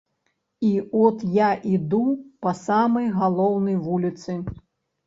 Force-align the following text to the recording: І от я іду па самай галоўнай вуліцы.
І 0.61 0.71
от 1.01 1.25
я 1.41 1.51
іду 1.75 2.01
па 2.47 2.57
самай 2.65 3.07
галоўнай 3.21 3.81
вуліцы. 3.89 4.43